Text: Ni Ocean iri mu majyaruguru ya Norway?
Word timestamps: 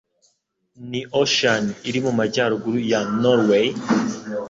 Ni 0.89 1.01
Ocean 1.21 1.65
iri 1.89 1.99
mu 2.05 2.11
majyaruguru 2.19 2.79
ya 2.91 2.99
Norway? 3.21 3.67